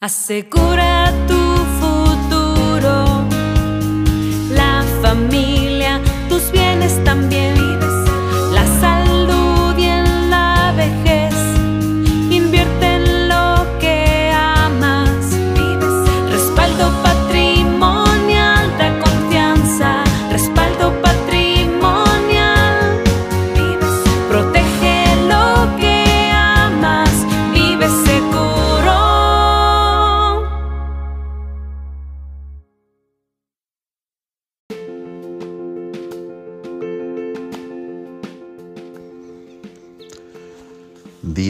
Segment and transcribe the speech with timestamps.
[0.00, 1.40] Asegura tu
[1.80, 3.24] futuro,
[4.54, 5.57] la familia,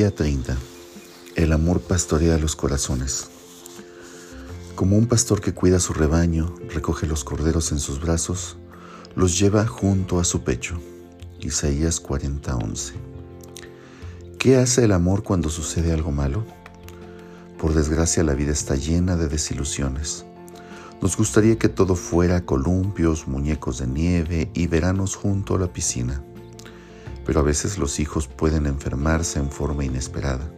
[0.09, 0.57] Día 30.
[1.35, 3.29] El amor pastorea los corazones.
[4.75, 8.57] Como un pastor que cuida su rebaño, recoge los corderos en sus brazos,
[9.15, 10.81] los lleva junto a su pecho.
[11.41, 12.95] Isaías 40:11.
[14.39, 16.43] ¿Qué hace el amor cuando sucede algo malo?
[17.59, 20.25] Por desgracia la vida está llena de desilusiones.
[21.03, 26.23] Nos gustaría que todo fuera columpios, muñecos de nieve y veranos junto a la piscina
[27.29, 30.51] pero a veces los hijos pueden enfermarse en forma inesperada.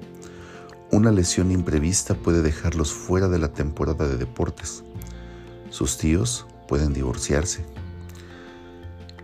[0.92, 4.84] Una lesión imprevista puede dejarlos fuera de la temporada de deportes.
[5.70, 7.66] Sus tíos pueden divorciarse.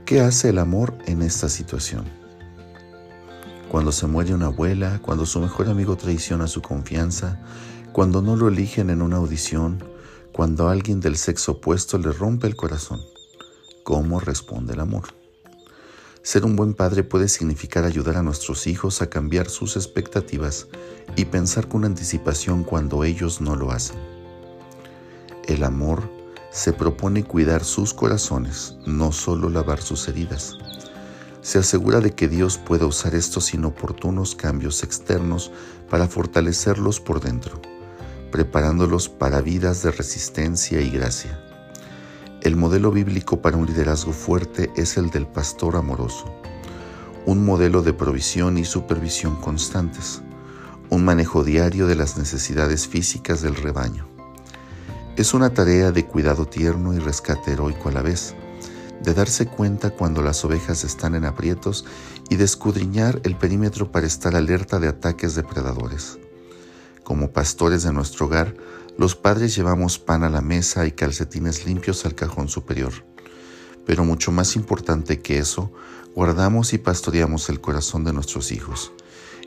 [0.04, 2.04] ¿Qué hace el amor en esta situación?
[3.68, 7.40] Cuando se muere una abuela, cuando su mejor amigo traiciona su confianza,
[7.92, 9.84] cuando no lo eligen en una audición,
[10.32, 13.02] cuando alguien del sexo opuesto le rompe el corazón.
[13.84, 15.25] ¿Cómo responde el amor?
[16.26, 20.66] Ser un buen padre puede significar ayudar a nuestros hijos a cambiar sus expectativas
[21.14, 23.96] y pensar con anticipación cuando ellos no lo hacen.
[25.46, 26.10] El amor
[26.50, 30.54] se propone cuidar sus corazones, no solo lavar sus heridas.
[31.42, 35.52] Se asegura de que Dios pueda usar estos inoportunos cambios externos
[35.88, 37.62] para fortalecerlos por dentro,
[38.32, 41.45] preparándolos para vidas de resistencia y gracia.
[42.46, 46.32] El modelo bíblico para un liderazgo fuerte es el del pastor amoroso,
[47.24, 50.22] un modelo de provisión y supervisión constantes,
[50.88, 54.06] un manejo diario de las necesidades físicas del rebaño.
[55.16, 58.36] Es una tarea de cuidado tierno y rescate heroico a la vez,
[59.02, 61.84] de darse cuenta cuando las ovejas están en aprietos
[62.30, 66.20] y de escudriñar el perímetro para estar alerta de ataques depredadores.
[67.02, 68.54] Como pastores de nuestro hogar,
[68.98, 72.92] los padres llevamos pan a la mesa y calcetines limpios al cajón superior.
[73.84, 75.70] Pero mucho más importante que eso,
[76.14, 78.92] guardamos y pastoreamos el corazón de nuestros hijos.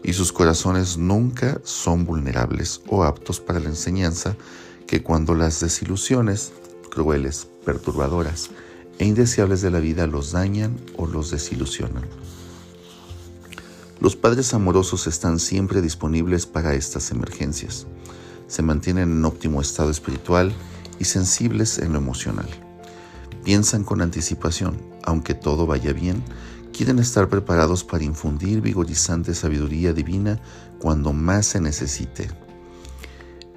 [0.04, 4.36] Y sus corazones nunca son vulnerables o aptos para la enseñanza
[4.86, 6.54] que cuando las desilusiones,
[6.92, 8.52] crueles, perturbadoras
[9.00, 12.06] e indeseables de la vida los dañan o los desilusionan.
[14.00, 17.88] Los padres amorosos están siempre disponibles para estas emergencias
[18.50, 20.52] se mantienen en óptimo estado espiritual
[21.00, 22.50] y sensibles en lo emocional.
[23.46, 26.22] Piensan con anticipación, aunque todo vaya bien,
[26.74, 30.42] quieren estar preparados para infundir vigorizante sabiduría divina
[30.80, 32.30] cuando más se necesite.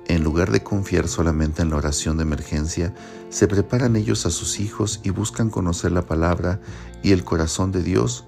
[0.06, 2.94] En lugar de confiar solamente en la oración de emergencia,
[3.30, 6.60] se preparan ellos a sus hijos y buscan conocer la palabra
[7.02, 8.24] y el corazón de Dios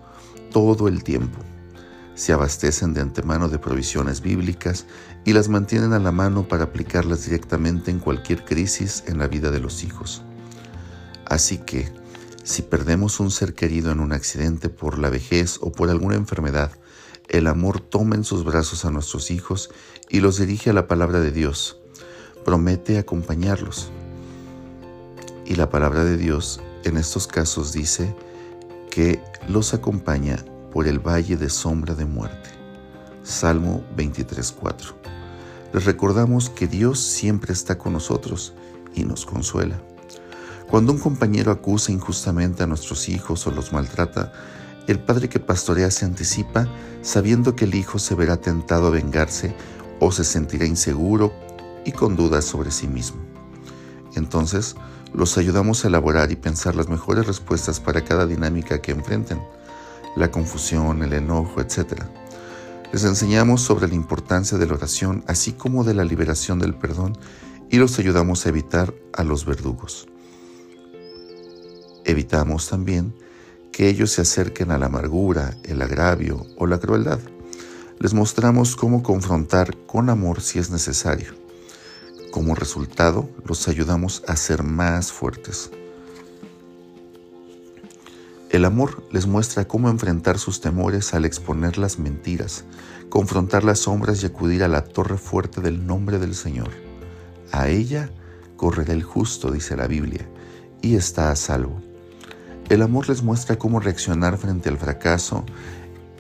[0.51, 1.39] todo el tiempo
[2.15, 4.87] se abastecen de antemano de provisiones bíblicas
[5.25, 9.51] y las mantienen a la mano para aplicarlas directamente en cualquier crisis en la vida
[9.51, 10.23] de los hijos.
[11.27, 11.91] Así que,
[12.43, 16.73] si perdemos un ser querido en un accidente por la vejez o por alguna enfermedad,
[17.29, 19.71] el amor toma en sus brazos a nuestros hijos
[20.11, 21.79] y los dirige a la palabra de Dios.
[22.45, 23.91] Promete acompañarlos.
[25.47, 28.15] Y la palabra de Dios en estos casos dice
[28.91, 32.51] que los acompaña por el valle de sombra de muerte.
[33.23, 35.04] Salmo 23.4.
[35.75, 38.55] Les recordamos que Dios siempre está con nosotros
[38.95, 39.83] y nos consuela.
[40.71, 44.33] Cuando un compañero acusa injustamente a nuestros hijos o los maltrata,
[44.87, 46.69] el padre que pastorea se anticipa
[47.03, 49.53] sabiendo que el hijo se verá tentado a vengarse
[49.99, 51.33] o se sentirá inseguro
[51.85, 53.21] y con dudas sobre sí mismo.
[54.15, 54.77] Entonces,
[55.13, 59.43] los ayudamos a elaborar y pensar las mejores respuestas para cada dinámica que enfrenten
[60.15, 62.05] la confusión, el enojo, etc.
[62.95, 67.19] Les enseñamos sobre la importancia de la oración, así como de la liberación del perdón,
[67.69, 70.07] y los ayudamos a evitar a los verdugos.
[72.05, 73.13] Evitamos también
[73.73, 77.19] que ellos se acerquen a la amargura, el agravio o la crueldad.
[77.99, 81.35] Les mostramos cómo confrontar con amor si es necesario.
[82.31, 85.73] Como resultado, los ayudamos a ser más fuertes.
[88.55, 92.65] El amor les muestra cómo enfrentar sus temores al exponer las mentiras,
[93.09, 96.71] confrontar las sombras y acudir a la torre fuerte del nombre del Señor.
[97.51, 98.11] A ella
[98.57, 100.29] correrá el justo, dice la Biblia,
[100.83, 101.83] y está a salvo.
[102.69, 105.45] El amor les muestra cómo reaccionar frente al fracaso,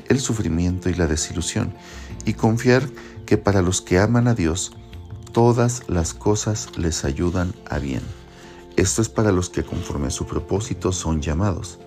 [0.08, 1.72] el sufrimiento y la desilusión,
[2.24, 2.82] y confiar
[3.26, 4.72] que para los que aman a Dios,
[5.30, 8.02] todas las cosas les ayudan a bien.
[8.74, 11.78] Esto es para los que conforme a su propósito son llamados.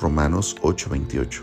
[0.00, 1.42] Romanos 8:28.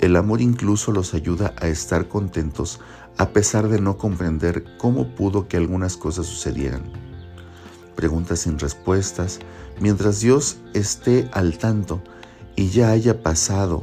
[0.00, 2.80] El amor incluso los ayuda a estar contentos
[3.16, 6.82] a pesar de no comprender cómo pudo que algunas cosas sucedieran.
[7.94, 9.38] Preguntas sin respuestas,
[9.80, 12.02] mientras Dios esté al tanto
[12.56, 13.82] y ya haya pasado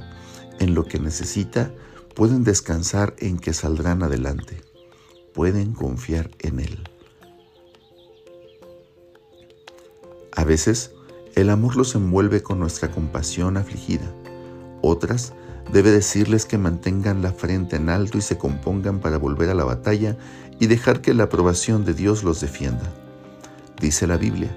[0.59, 1.71] en lo que necesita,
[2.13, 4.61] pueden descansar en que saldrán adelante.
[5.33, 6.89] Pueden confiar en Él.
[10.33, 10.93] A veces,
[11.35, 14.05] el amor los envuelve con nuestra compasión afligida.
[14.81, 15.33] Otras,
[15.71, 19.63] debe decirles que mantengan la frente en alto y se compongan para volver a la
[19.63, 20.17] batalla
[20.59, 22.91] y dejar que la aprobación de Dios los defienda.
[23.79, 24.55] Dice la Biblia,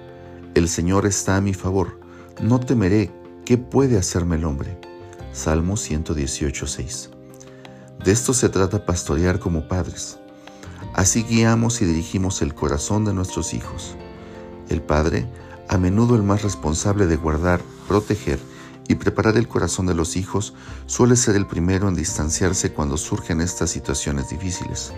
[0.54, 1.98] el Señor está a mi favor,
[2.42, 3.10] no temeré,
[3.44, 4.78] ¿qué puede hacerme el hombre?
[5.32, 7.10] Salmo 118, 6.
[8.04, 10.18] De esto se trata pastorear como padres.
[10.94, 13.96] Así guiamos y dirigimos el corazón de nuestros hijos.
[14.68, 15.26] El padre,
[15.68, 18.38] a menudo el más responsable de guardar, proteger
[18.88, 20.54] y preparar el corazón de los hijos,
[20.86, 24.92] suele ser el primero en distanciarse cuando surgen estas situaciones difíciles.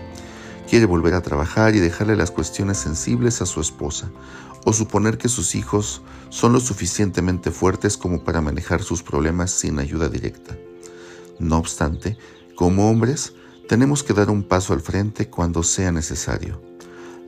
[0.69, 4.11] Quiere volver a trabajar y dejarle las cuestiones sensibles a su esposa,
[4.65, 9.79] o suponer que sus hijos son lo suficientemente fuertes como para manejar sus problemas sin
[9.79, 10.57] ayuda directa.
[11.39, 12.17] No obstante,
[12.55, 13.33] como hombres,
[13.69, 16.61] tenemos que dar un paso al frente cuando sea necesario.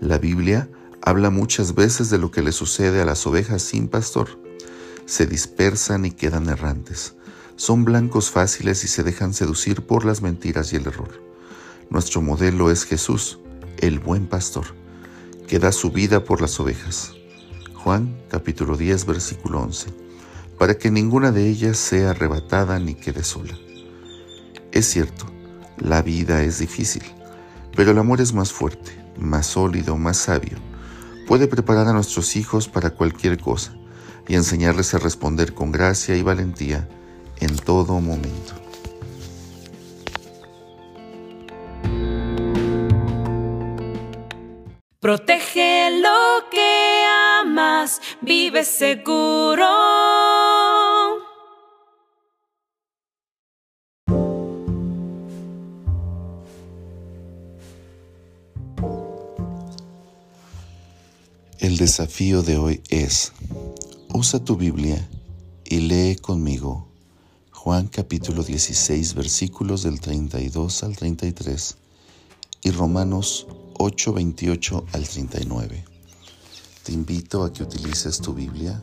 [0.02, 0.68] La Biblia
[1.02, 4.40] habla muchas veces de lo que le sucede a las ovejas sin pastor.
[5.06, 7.16] Se dispersan y quedan errantes.
[7.56, 11.22] Son blancos fáciles y se dejan seducir por las mentiras y el error.
[11.90, 13.40] Nuestro modelo es Jesús,
[13.80, 14.66] el buen pastor,
[15.48, 17.14] que da su vida por las ovejas.
[17.74, 19.88] Juan capítulo 10 versículo 11,
[20.58, 23.58] para que ninguna de ellas sea arrebatada ni quede sola.
[24.72, 25.26] Es cierto,
[25.78, 27.04] la vida es difícil,
[27.76, 30.69] pero el amor es más fuerte, más sólido, más sabio.
[31.30, 33.72] Puede preparar a nuestros hijos para cualquier cosa
[34.28, 36.90] y enseñarles a responder con gracia y valentía
[37.40, 38.56] en todo momento.
[45.00, 47.04] Protege lo que
[47.44, 50.09] amas, vive seguro.
[61.60, 63.34] El desafío de hoy es,
[64.14, 65.10] usa tu Biblia
[65.66, 66.88] y lee conmigo
[67.52, 71.76] Juan capítulo 16 versículos del 32 al 33
[72.62, 73.46] y Romanos
[73.78, 75.84] 8 28 al 39.
[76.84, 78.82] Te invito a que utilices tu Biblia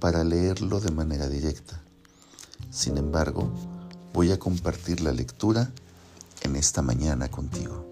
[0.00, 1.80] para leerlo de manera directa.
[2.70, 3.52] Sin embargo,
[4.12, 5.72] voy a compartir la lectura
[6.42, 7.89] en esta mañana contigo.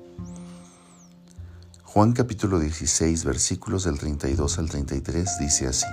[1.99, 5.89] Juan capítulo 16 versículos del 32 al 33 dice así,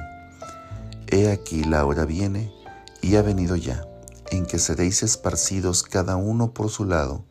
[1.07, 2.53] He aquí la hora viene
[3.01, 3.83] y ha venido ya,
[4.29, 7.25] en que seréis esparcidos cada uno por su lado,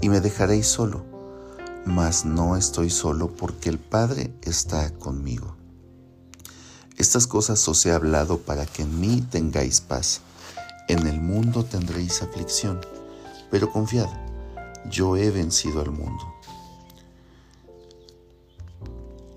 [0.00, 1.04] y me dejaréis solo,
[1.84, 5.56] mas no estoy solo porque el Padre está conmigo.
[6.98, 10.20] Estas cosas os he hablado para que en mí tengáis paz.
[10.86, 12.80] En el mundo tendréis aflicción,
[13.50, 14.10] pero confiad,
[14.88, 16.31] yo he vencido al mundo.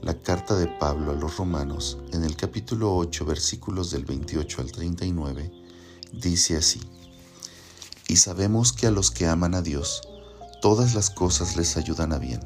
[0.06, 4.72] La carta de Pablo a los romanos en el capítulo 8 versículos del 28 al
[4.72, 5.52] 39
[6.14, 6.80] dice así,
[8.08, 10.08] Y sabemos que a los que aman a Dios,
[10.62, 12.40] todas las cosas les ayudan a bien.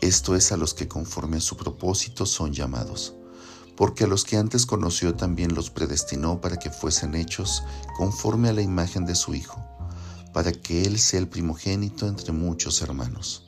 [0.00, 3.12] Esto es a los que conforme a su propósito son llamados.
[3.76, 7.64] Porque a los que antes conoció también los predestinó para que fuesen hechos
[7.98, 9.62] conforme a la imagen de su Hijo,
[10.32, 13.47] para que Él sea el primogénito entre muchos hermanos.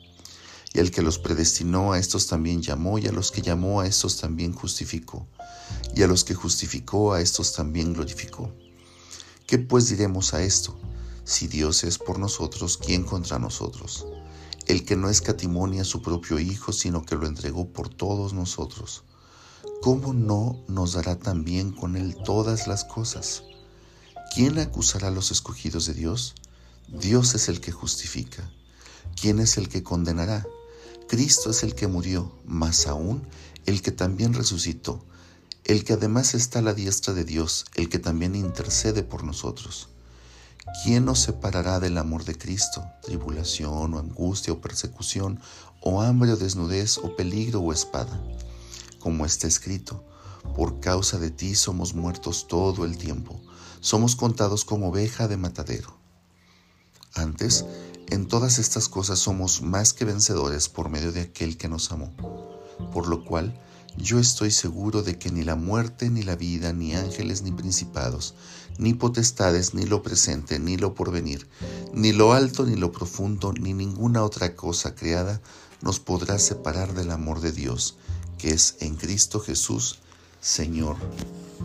[0.73, 3.87] Y el que los predestinó a estos también llamó, y a los que llamó a
[3.87, 5.27] estos también justificó,
[5.95, 8.51] y a los que justificó a estos también glorificó.
[9.47, 10.77] ¿Qué pues diremos a esto?
[11.25, 14.05] Si Dios es por nosotros, ¿quién contra nosotros?
[14.65, 19.03] El que no escatimonia a su propio Hijo, sino que lo entregó por todos nosotros.
[19.81, 23.43] ¿Cómo no nos dará también con Él todas las cosas?
[24.33, 26.35] ¿Quién acusará a los escogidos de Dios?
[26.87, 28.49] Dios es el que justifica.
[29.19, 30.45] ¿Quién es el que condenará?
[31.11, 33.27] Cristo es el que murió, más aún
[33.65, 35.03] el que también resucitó,
[35.65, 39.89] el que además está a la diestra de Dios, el que también intercede por nosotros.
[40.85, 42.85] ¿Quién nos separará del amor de Cristo?
[43.03, 45.41] ¿Tribulación o angustia o persecución
[45.81, 48.17] o hambre o desnudez o peligro o espada.
[48.97, 50.05] Como está escrito,
[50.55, 53.37] por causa de ti somos muertos todo el tiempo,
[53.81, 56.00] somos contados como oveja de matadero.
[57.13, 57.65] Antes,
[58.09, 62.13] en todas estas cosas somos más que vencedores por medio de aquel que nos amó,
[62.93, 63.59] por lo cual
[63.97, 68.35] yo estoy seguro de que ni la muerte, ni la vida, ni ángeles, ni principados,
[68.77, 71.47] ni potestades, ni lo presente, ni lo porvenir,
[71.93, 75.41] ni lo alto, ni lo profundo, ni ninguna otra cosa creada
[75.81, 77.97] nos podrá separar del amor de Dios,
[78.37, 79.99] que es en Cristo Jesús,
[80.39, 80.95] Señor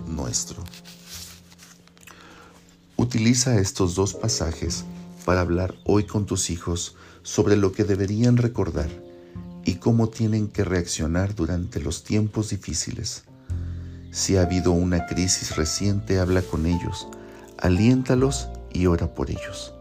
[0.06, 0.62] nuestro.
[2.96, 4.84] Utiliza estos dos pasajes
[5.26, 8.88] para hablar hoy con tus hijos sobre lo que deberían recordar
[9.64, 13.24] y cómo tienen que reaccionar durante los tiempos difíciles.
[14.12, 17.08] Si ha habido una crisis reciente, habla con ellos,
[17.58, 19.74] aliéntalos y ora por ellos.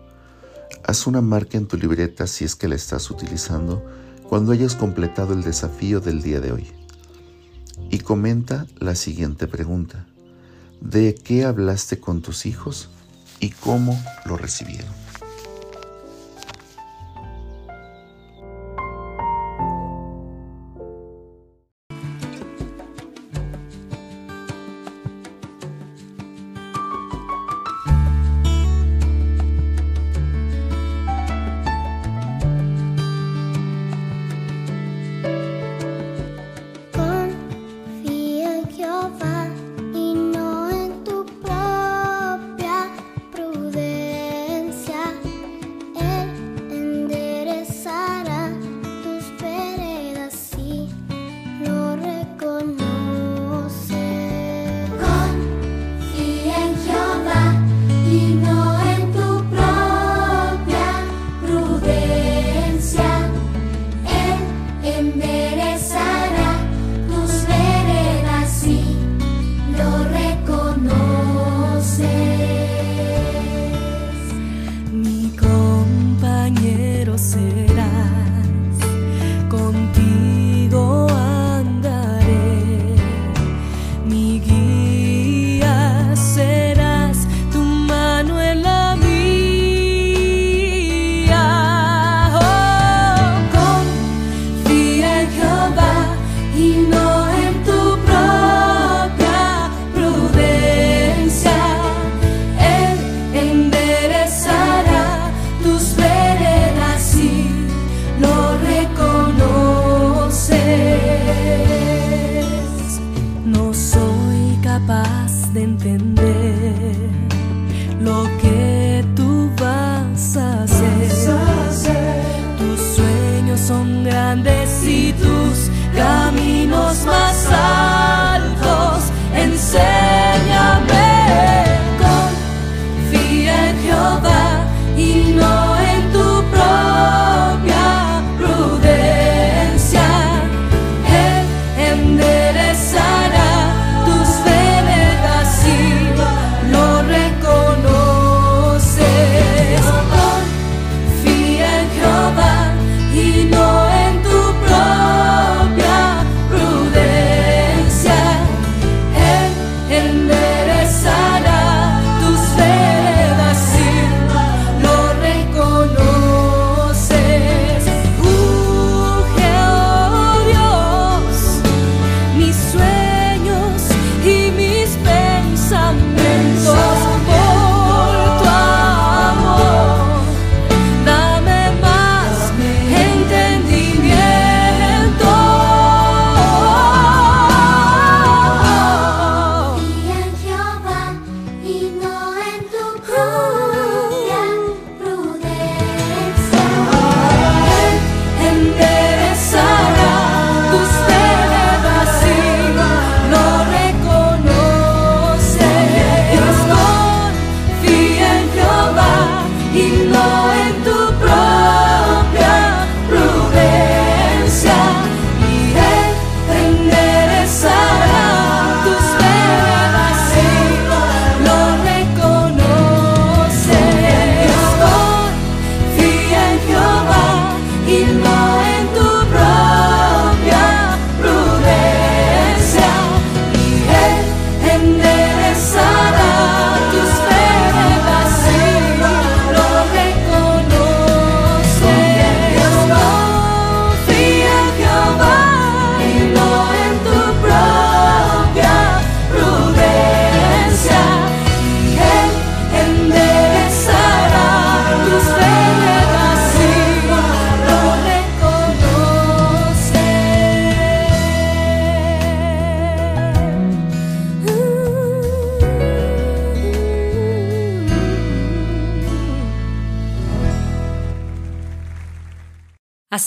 [0.83, 3.85] Haz una marca en tu libreta si es que la estás utilizando
[4.27, 6.67] cuando hayas completado el desafío del día de hoy.
[7.91, 10.07] Y comenta la siguiente pregunta.
[10.81, 12.89] ¿De qué hablaste con tus hijos
[13.39, 15.04] y cómo lo recibieron?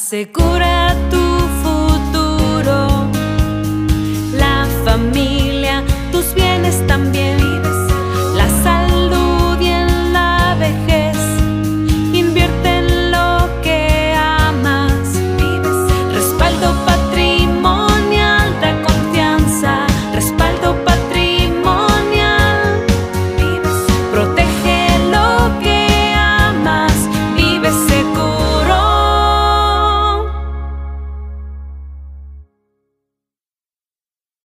[0.08, 0.67] Asegura tu